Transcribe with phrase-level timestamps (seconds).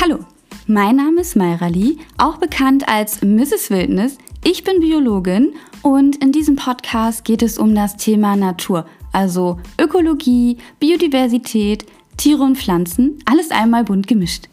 [0.00, 0.18] Hallo,
[0.66, 3.70] mein Name ist Mayra Lee, auch bekannt als Mrs.
[3.70, 4.18] Wildnis.
[4.42, 10.58] Ich bin Biologin und in diesem Podcast geht es um das Thema Natur, also Ökologie,
[10.80, 14.48] Biodiversität, Tiere und Pflanzen, alles einmal bunt gemischt.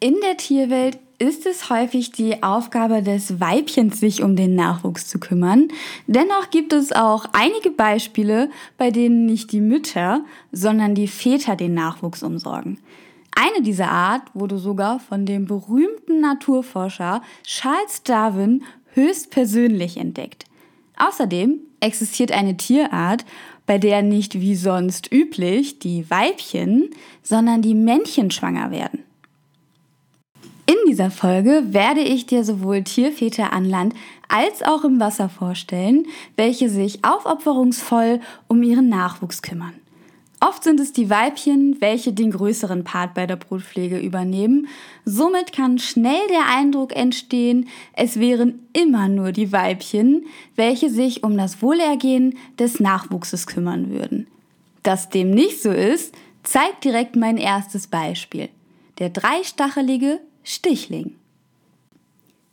[0.00, 5.18] In der Tierwelt ist es häufig die Aufgabe des Weibchens, sich um den Nachwuchs zu
[5.18, 5.68] kümmern.
[6.06, 11.74] Dennoch gibt es auch einige Beispiele, bei denen nicht die Mütter, sondern die Väter den
[11.74, 12.78] Nachwuchs umsorgen.
[13.34, 18.62] Eine dieser Art wurde sogar von dem berühmten Naturforscher Charles Darwin
[18.94, 20.44] höchstpersönlich entdeckt.
[20.96, 23.24] Außerdem existiert eine Tierart,
[23.66, 26.90] bei der nicht wie sonst üblich die Weibchen,
[27.22, 29.04] sondern die Männchen schwanger werden.
[30.68, 33.94] In dieser Folge werde ich dir sowohl Tierväter an Land
[34.28, 36.04] als auch im Wasser vorstellen,
[36.36, 39.72] welche sich aufopferungsvoll um ihren Nachwuchs kümmern.
[40.40, 44.68] Oft sind es die Weibchen, welche den größeren Part bei der Brutpflege übernehmen.
[45.06, 51.34] Somit kann schnell der Eindruck entstehen, es wären immer nur die Weibchen, welche sich um
[51.38, 54.26] das Wohlergehen des Nachwuchses kümmern würden.
[54.82, 58.50] Dass dem nicht so ist, zeigt direkt mein erstes Beispiel.
[58.98, 61.14] Der dreistachelige Stichling.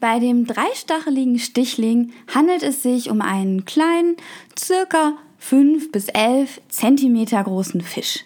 [0.00, 4.16] Bei dem dreistacheligen Stichling handelt es sich um einen kleinen,
[4.58, 8.24] circa 5 bis 11 Zentimeter großen Fisch.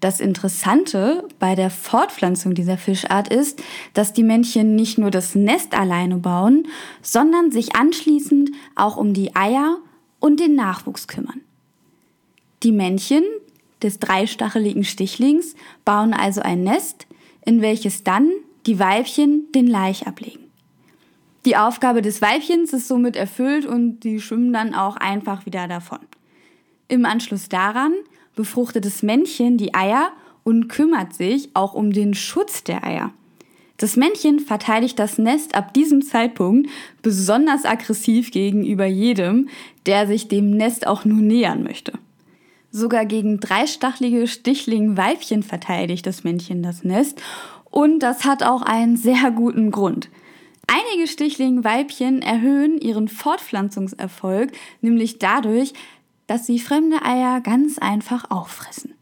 [0.00, 3.62] Das Interessante bei der Fortpflanzung dieser Fischart ist,
[3.94, 6.68] dass die Männchen nicht nur das Nest alleine bauen,
[7.00, 9.78] sondern sich anschließend auch um die Eier
[10.20, 11.40] und den Nachwuchs kümmern.
[12.62, 13.24] Die Männchen
[13.82, 15.54] des dreistacheligen Stichlings
[15.86, 17.06] bauen also ein Nest,
[17.46, 18.30] in welches dann
[18.66, 20.50] die Weibchen den Laich ablegen.
[21.44, 25.98] Die Aufgabe des Weibchens ist somit erfüllt und die schwimmen dann auch einfach wieder davon.
[26.88, 27.92] Im Anschluss daran
[28.36, 30.12] befruchtet das Männchen die Eier
[30.44, 33.12] und kümmert sich auch um den Schutz der Eier.
[33.76, 36.70] Das Männchen verteidigt das Nest ab diesem Zeitpunkt
[37.02, 39.48] besonders aggressiv gegenüber jedem,
[39.86, 41.92] der sich dem Nest auch nur nähern möchte.
[42.70, 47.20] Sogar gegen dreistachelige Stichling-Weibchen verteidigt das Männchen das Nest
[47.72, 50.08] und das hat auch einen sehr guten Grund.
[50.68, 55.72] Einige Stichling-Weibchen erhöhen ihren Fortpflanzungserfolg nämlich dadurch,
[56.28, 58.94] dass sie fremde Eier ganz einfach auffressen.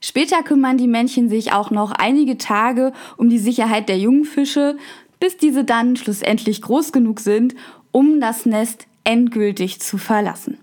[0.00, 4.76] Später kümmern die Männchen sich auch noch einige Tage um die Sicherheit der jungen Fische,
[5.18, 7.54] bis diese dann schlussendlich groß genug sind,
[7.90, 10.58] um das Nest endgültig zu verlassen.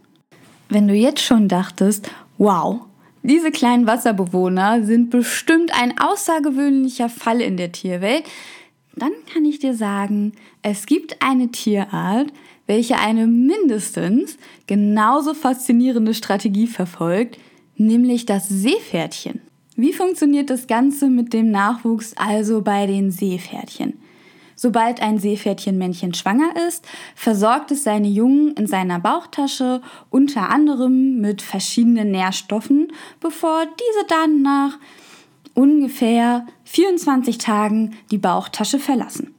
[0.69, 2.81] Wenn du jetzt schon dachtest, wow,
[3.23, 8.23] diese kleinen Wasserbewohner sind bestimmt ein außergewöhnlicher Fall in der Tierwelt.
[8.95, 12.27] Dann kann ich dir sagen, es gibt eine Tierart,
[12.67, 14.37] welche eine mindestens
[14.67, 17.37] genauso faszinierende Strategie verfolgt,
[17.77, 19.41] nämlich das Seepferdchen.
[19.75, 24.00] Wie funktioniert das Ganze mit dem Nachwuchs also bei den Seepferdchen?
[24.63, 26.85] Sobald ein Seepferdchenmännchen schwanger ist,
[27.16, 34.44] versorgt es seine Jungen in seiner Bauchtasche unter anderem mit verschiedenen Nährstoffen, bevor diese dann
[34.44, 34.77] nach
[35.55, 39.33] ungefähr 24 Tagen die Bauchtasche verlassen.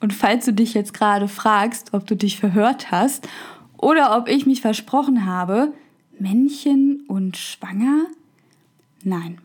[0.00, 3.28] Und falls du dich jetzt gerade fragst, ob du dich verhört hast
[3.76, 5.74] oder ob ich mich versprochen habe,
[6.18, 8.06] Männchen und schwanger?
[9.04, 9.42] Nein,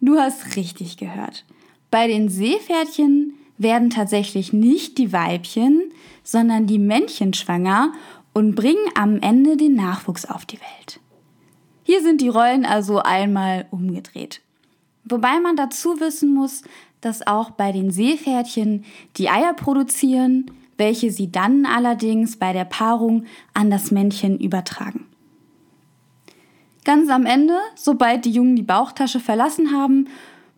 [0.00, 1.44] du hast richtig gehört.
[1.90, 5.92] Bei den Seepferdchen werden tatsächlich nicht die Weibchen,
[6.22, 7.92] sondern die Männchen schwanger
[8.32, 11.00] und bringen am Ende den Nachwuchs auf die Welt.
[11.82, 14.42] Hier sind die Rollen also einmal umgedreht.
[15.04, 16.62] Wobei man dazu wissen muss,
[17.00, 18.84] dass auch bei den Seepferdchen
[19.16, 25.06] die Eier produzieren, welche sie dann allerdings bei der Paarung an das Männchen übertragen.
[26.84, 30.08] Ganz am Ende, sobald die Jungen die Bauchtasche verlassen haben,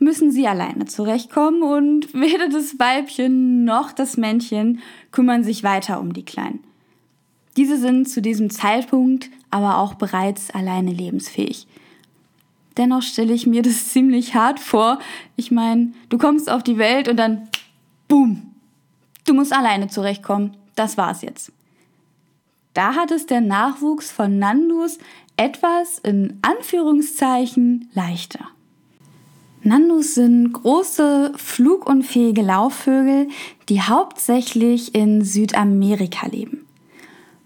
[0.01, 4.81] müssen sie alleine zurechtkommen und weder das Weibchen noch das Männchen
[5.13, 6.65] kümmern sich weiter um die Kleinen.
[7.57, 11.67] Diese sind zu diesem Zeitpunkt aber auch bereits alleine lebensfähig.
[12.77, 14.99] Dennoch stelle ich mir das ziemlich hart vor.
[15.37, 17.49] Ich meine, du kommst auf die Welt und dann,
[18.09, 18.55] boom,
[19.27, 20.57] du musst alleine zurechtkommen.
[20.77, 21.53] Das war's jetzt.
[22.73, 24.99] Da hat es der Nachwuchs von Nandus
[25.37, 28.49] etwas in Anführungszeichen leichter.
[29.63, 33.29] Nandus sind große, flugunfähige Laufvögel,
[33.69, 36.67] die hauptsächlich in Südamerika leben.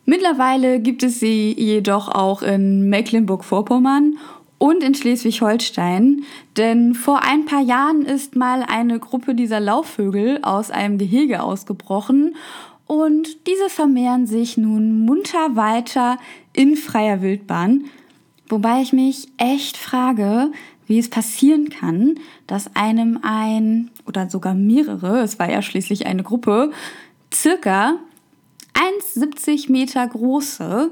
[0.04, 4.18] Mittlerweile gibt es sie jedoch auch in Mecklenburg-Vorpommern
[4.58, 6.22] und in Schleswig-Holstein,
[6.56, 12.36] denn vor ein paar Jahren ist mal eine Gruppe dieser Laufvögel aus einem Gehege ausgebrochen
[12.86, 16.18] und diese vermehren sich nun munter weiter
[16.52, 17.86] in freier Wildbahn.
[18.48, 20.52] Wobei ich mich echt frage,
[20.86, 26.22] wie es passieren kann, dass einem ein oder sogar mehrere, es war ja schließlich eine
[26.22, 26.72] Gruppe,
[27.32, 27.98] circa
[28.74, 30.90] 1,70 Meter große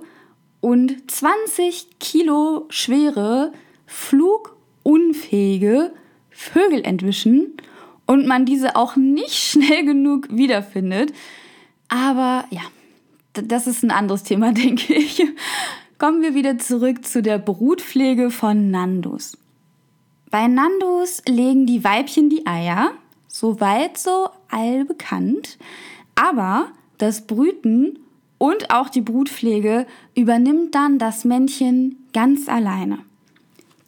[0.61, 3.53] und 20 Kilo schwere,
[3.87, 5.93] flugunfähige
[6.31, 7.55] Vögel entwischen
[8.07, 11.13] und man diese auch nicht schnell genug wiederfindet.
[11.89, 12.63] Aber ja,
[13.35, 15.23] das ist ein anderes Thema, denke ich.
[15.99, 19.37] Kommen wir wieder zurück zu der Brutpflege von Nandus.
[20.33, 22.93] Bei Nandus legen die Weibchen die Eier,
[23.29, 25.59] soweit so allbekannt,
[26.15, 27.99] aber das Brüten
[28.39, 33.01] und auch die Brutpflege übernimmt dann das Männchen ganz alleine.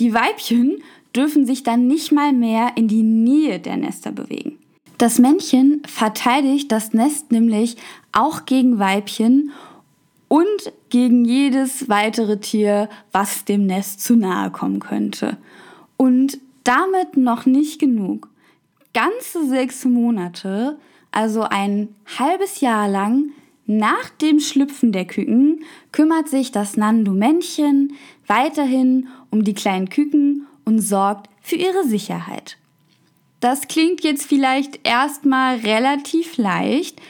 [0.00, 0.82] Die Weibchen
[1.16, 4.58] dürfen sich dann nicht mal mehr in die Nähe der Nester bewegen.
[4.98, 7.78] Das Männchen verteidigt das Nest nämlich
[8.12, 9.50] auch gegen Weibchen
[10.28, 15.38] und gegen jedes weitere Tier, was dem Nest zu nahe kommen könnte.
[16.04, 18.28] Und damit noch nicht genug.
[18.92, 20.78] Ganze sechs Monate,
[21.12, 23.30] also ein halbes Jahr lang,
[23.64, 27.94] nach dem Schlüpfen der Küken, kümmert sich das Nandu-Männchen
[28.26, 32.58] weiterhin um die kleinen Küken und sorgt für ihre Sicherheit.
[33.40, 37.00] Das klingt jetzt vielleicht erstmal relativ leicht,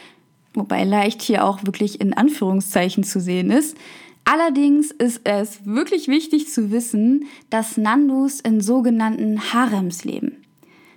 [0.52, 3.76] wobei leicht hier auch wirklich in Anführungszeichen zu sehen ist.
[4.24, 10.44] Allerdings ist es wirklich wichtig zu wissen, dass Nandus in sogenannten Harems leben.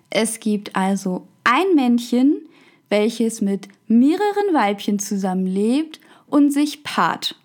[0.09, 2.37] Es gibt also ein Männchen,
[2.89, 7.35] welches mit mehreren Weibchen zusammenlebt und sich paart.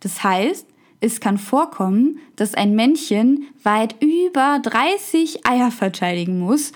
[0.00, 0.66] Das heißt,
[1.00, 6.72] es kann vorkommen, dass ein Männchen weit über 30 Eier verteidigen muss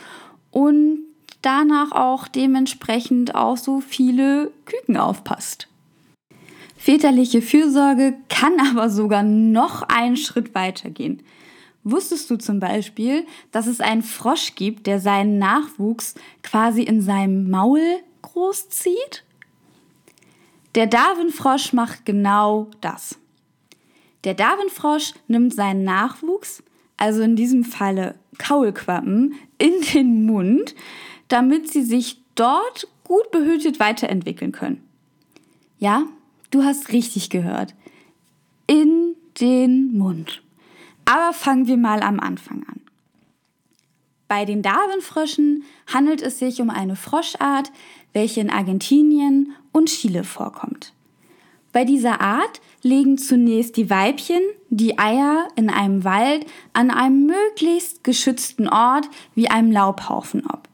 [0.50, 1.00] und
[1.42, 5.68] danach auch dementsprechend auf so viele Küken aufpasst.
[6.86, 11.20] Väterliche Fürsorge kann aber sogar noch einen Schritt weiter gehen.
[11.82, 17.50] Wusstest du zum Beispiel, dass es einen Frosch gibt, der seinen Nachwuchs quasi in seinem
[17.50, 17.80] Maul
[18.22, 19.24] großzieht?
[20.76, 23.18] Der Darwin-Frosch macht genau das.
[24.22, 26.62] Der Darwin-Frosch nimmt seinen Nachwuchs,
[26.96, 30.76] also in diesem Falle Kaulquappen, in den Mund,
[31.26, 34.84] damit sie sich dort gut behütet weiterentwickeln können.
[35.80, 36.04] Ja,
[36.50, 37.74] Du hast richtig gehört.
[38.66, 40.42] In den Mund.
[41.04, 42.80] Aber fangen wir mal am Anfang an.
[44.28, 47.70] Bei den Darwinfröschen handelt es sich um eine Froschart,
[48.12, 50.92] welche in Argentinien und Chile vorkommt.
[51.72, 54.40] Bei dieser Art legen zunächst die Weibchen
[54.70, 60.65] die Eier in einem Wald an einem möglichst geschützten Ort wie einem Laubhaufen ab.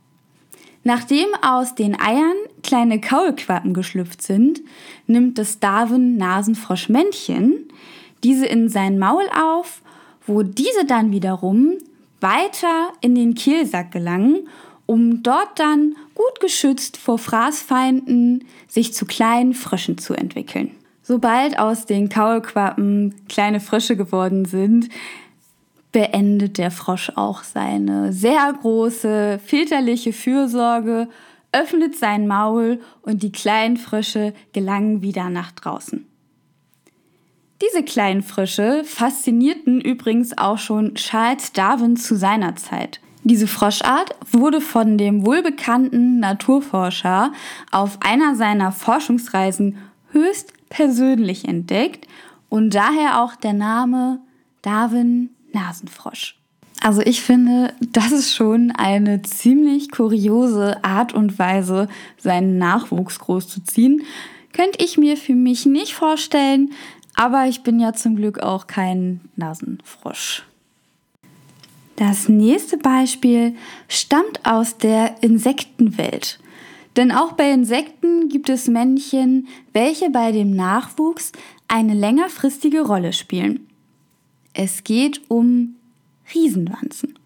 [0.85, 4.61] Nachdem aus den Eiern kleine Kaulquappen geschlüpft sind,
[5.07, 7.69] nimmt das Darwin-Nasenfroschmännchen
[8.25, 9.83] diese in sein Maul auf,
[10.27, 11.75] wo diese dann wiederum
[12.21, 14.49] weiter in den Kehlsack gelangen,
[14.87, 20.73] um dort dann gut geschützt vor Fraßfeinden sich zu kleinen Fröschen zu entwickeln.
[21.03, 24.89] Sobald aus den Kaulquappen kleine Frösche geworden sind,
[25.93, 31.09] beendet der Frosch auch seine sehr große väterliche Fürsorge,
[31.53, 36.07] öffnet sein Maul und die kleinen Frösche gelangen wieder nach draußen.
[37.61, 43.01] Diese kleinen Frösche faszinierten übrigens auch schon Charles Darwin zu seiner Zeit.
[43.23, 47.33] Diese Froschart wurde von dem wohlbekannten Naturforscher
[47.71, 49.79] auf einer seiner Forschungsreisen
[50.11, 52.09] höchst persönlich entdeckt
[52.49, 54.19] und daher auch der Name
[54.63, 56.37] Darwin Nasenfrosch.
[56.83, 64.03] Also ich finde, das ist schon eine ziemlich kuriose Art und Weise, seinen Nachwuchs großzuziehen.
[64.53, 66.73] Könnte ich mir für mich nicht vorstellen,
[67.15, 70.45] aber ich bin ja zum Glück auch kein Nasenfrosch.
[71.97, 73.55] Das nächste Beispiel
[73.87, 76.41] stammt aus der Insektenwelt.
[76.97, 81.33] Denn auch bei Insekten gibt es Männchen, welche bei dem Nachwuchs
[81.69, 83.67] eine längerfristige Rolle spielen.
[84.55, 85.77] Es geht um
[86.35, 87.19] Riesenwanzen.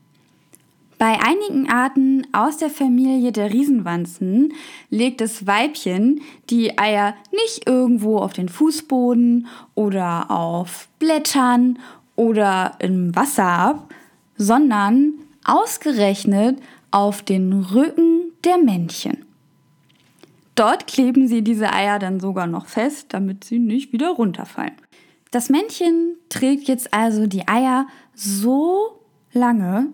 [0.98, 4.54] Bei einigen Arten aus der Familie der Riesenwanzen
[4.88, 11.78] legt das Weibchen die Eier nicht irgendwo auf den Fußboden oder auf Blättern
[12.14, 13.94] oder im Wasser ab,
[14.38, 15.12] sondern
[15.44, 16.58] ausgerechnet
[16.90, 19.26] auf den Rücken der Männchen.
[20.54, 24.72] Dort kleben sie diese Eier dann sogar noch fest, damit sie nicht wieder runterfallen.
[25.30, 29.00] Das Männchen trägt jetzt also die Eier so
[29.32, 29.88] lange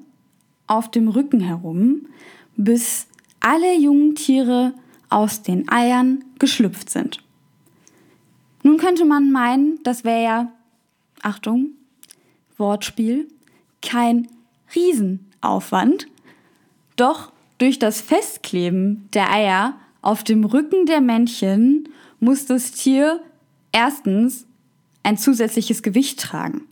[0.66, 2.06] auf dem Rücken herum,
[2.56, 3.06] bis
[3.40, 4.74] alle jungen Tiere
[5.08, 7.22] aus den Eiern geschlüpft sind.
[8.62, 10.52] Nun könnte man meinen, das wäre ja,
[11.22, 11.70] Achtung,
[12.56, 13.28] Wortspiel,
[13.80, 14.28] kein
[14.74, 16.06] Riesenaufwand.
[16.96, 21.88] Doch durch das Festkleben der Eier auf dem Rücken der Männchen
[22.20, 23.20] muss das Tier
[23.72, 24.46] erstens
[25.02, 26.62] ein zusätzliches Gewicht tragen.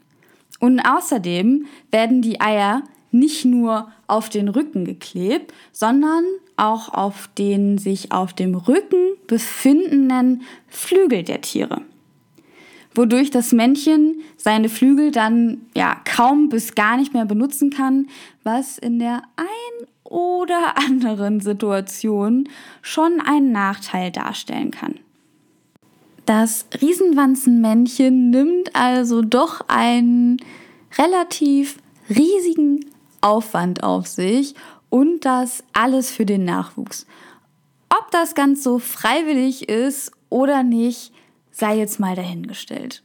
[0.59, 2.83] Und außerdem werden die Eier
[3.13, 6.25] nicht nur auf den Rücken geklebt, sondern
[6.57, 11.83] auch auf den sich auf dem Rücken befindenden Flügel der Tiere.
[12.95, 18.09] Wodurch das Männchen seine Flügel dann ja kaum bis gar nicht mehr benutzen kann,
[18.43, 22.49] was in der ein oder anderen Situation
[22.83, 24.99] schon einen Nachteil darstellen kann.
[26.31, 30.37] Das Riesenwanzenmännchen nimmt also doch einen
[30.97, 32.87] relativ riesigen
[33.21, 34.55] Aufwand auf sich
[34.91, 37.05] und das alles für den Nachwuchs.
[37.89, 41.13] Ob das ganz so freiwillig ist oder nicht,
[41.51, 43.03] sei jetzt mal dahingestellt.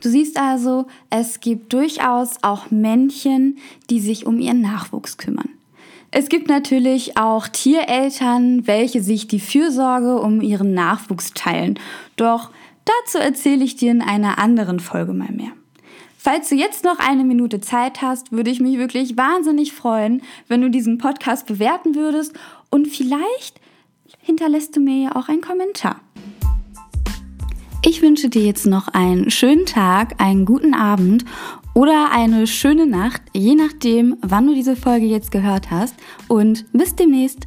[0.00, 3.58] Du siehst also, es gibt durchaus auch Männchen,
[3.90, 5.50] die sich um ihren Nachwuchs kümmern.
[6.16, 11.76] Es gibt natürlich auch Tiereltern, welche sich die Fürsorge um ihren Nachwuchs teilen.
[12.14, 12.52] Doch
[12.84, 15.50] dazu erzähle ich dir in einer anderen Folge mal mehr.
[16.16, 20.60] Falls du jetzt noch eine Minute Zeit hast, würde ich mich wirklich wahnsinnig freuen, wenn
[20.60, 22.32] du diesen Podcast bewerten würdest
[22.70, 23.60] und vielleicht
[24.20, 25.96] hinterlässt du mir ja auch einen Kommentar.
[27.84, 31.24] Ich wünsche dir jetzt noch einen schönen Tag, einen guten Abend
[31.74, 35.94] oder eine schöne Nacht, je nachdem, wann du diese Folge jetzt gehört hast.
[36.28, 37.46] Und bis demnächst.